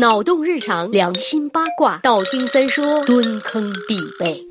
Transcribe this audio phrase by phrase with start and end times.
[0.00, 4.49] 脑洞日常，良心八卦，道听三说，蹲坑必备。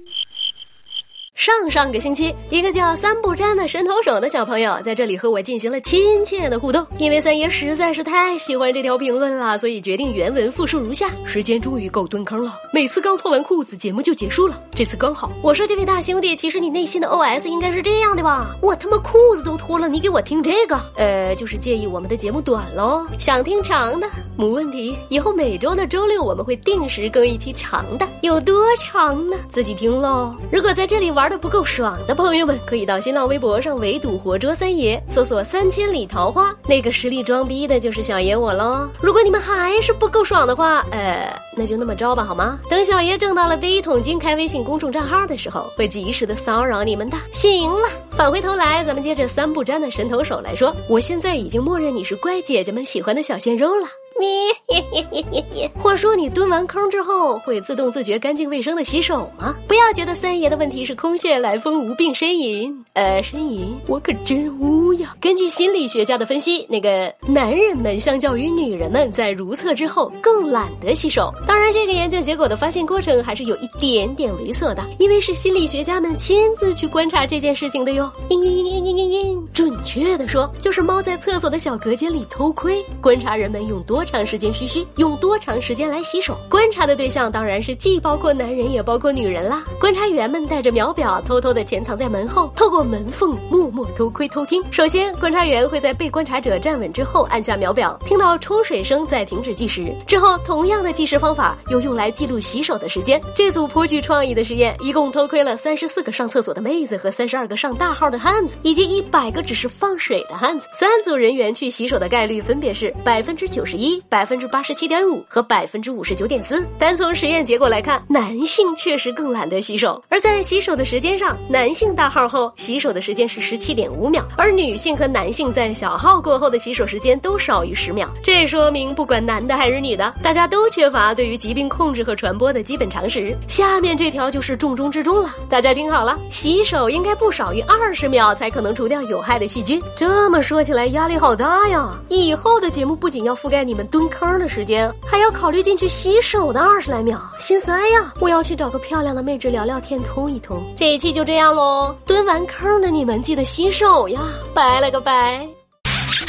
[1.40, 6.86] 上上个星期，一个叫三不沾的神投手的小朋友在这里和我进行了亲切的互动。
[6.98, 14.62] 因为三爷实在是太喜欢这条评论了，所以决定原文复述如下：时间终于够蹲坑了，每次刚脱完裤子，节目就结束了。
[14.76, 18.46] 这次刚好，我说这位大兄弟，其实你内心的 OS 应该是这样的吧？
[18.62, 20.78] 我他妈裤子都脱了，你给我听这个？
[20.98, 23.08] 呃，就是介意我们的节目短喽？
[23.18, 24.10] 想听长的？
[24.38, 29.38] 没问题，以后每周的周六我们会定时更一期长的，有多长呢？
[29.48, 30.36] 自己听喽。
[30.52, 31.30] 如果在这里玩。
[31.30, 38.88] 的不够爽的朋友们，可以到新浪微博上围堵活捉三爷，搜索“三千里桃花”，那个实力装逼的就是小爷我喽。
[39.02, 42.60] 如果你们还是不够爽的话，呃，那就那么着吧，好吗？
[42.70, 47.18] 等小爷挣到了第一桶金，开微信公众账号的时候，会及时的骚扰你们的。
[47.32, 53.88] 行了，返回头来，咱们接着三不沾的神投手来说，我现在已经默认你是乖姐姐们喜欢的小鲜肉了。
[54.20, 59.56] 你， 话说你蹲完坑之后会自动自觉干净卫生的洗手吗？
[59.68, 65.16] 不要觉得三爷的问题是空穴来风无病呻吟，呃，呻吟我可真污呀。
[65.22, 71.34] 根据心理学家的分析，那个男人们相较于女人们在如厕之后更懒得洗手。
[71.48, 78.12] 当然，这个研究结果的发现过程还是有一点点猥琐的，因为是心理学家们亲自去观察这件事情的哟。
[78.30, 84.04] 嘤嘤嘤嘤嘤嘤嘤，准确的说，就是猫在厕所的小隔间里偷窥，观察人们用多。
[84.10, 86.36] 长时间嘘嘘，用多长时间来洗手？
[86.50, 89.64] 观察的对象当然是既包括男人也包括女人啦。
[89.80, 94.64] 观察员们带着秒表，偷偷的潜藏在门后，透过门缝默默偷窥偷听。
[94.72, 99.94] 首先，观察员会在被观察者站稳之后按下秒表，听到冲水声再停止计时。
[100.08, 103.22] 之后，同样的计时方法又用来记录洗手的时间。
[103.36, 110.68] 这组颇具创意的实验，一共偷窥了三十四个上厕所的妹子和三十二个上大号的汉子，以及一百个只是放水的汉子。
[110.74, 113.99] 三组人员去洗手的概率分别是百分之九十一。
[114.08, 116.66] 百分之八十七点五和百分之五十九点四。
[116.78, 120.02] 单从实验结果来看，男性确实更懒得洗手。
[120.08, 128.10] 而在洗手的时间上，男性大号后洗手的时间是十七点五秒，而女性和男性在小号过后的洗手时间都少于十秒。
[128.24, 133.36] 这说明，不管男的还是女的，大家都缺乏对于疾病控制和传播的基本常识。
[133.48, 139.82] 下面这条就是重中之重了，大家听好了，洗手应该不少于二十秒才可能除掉有害的细菌。
[139.98, 142.00] 这么说起来，压力好大呀！
[142.08, 143.89] 以后的节目不仅要覆盖你们。
[143.90, 148.14] 蹲坑的时间，还要考虑进去洗手的二十来秒，心塞呀！
[148.20, 150.62] 我要去找个漂亮的妹纸聊聊天，通一通。
[150.78, 154.22] 这一期就这样喽，蹲完坑的你们记得洗手呀！
[154.54, 155.48] 拜了个拜，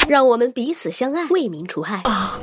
[0.07, 2.39] 让我们彼此相爱，为民除害啊！